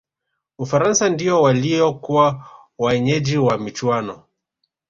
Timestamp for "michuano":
3.57-4.23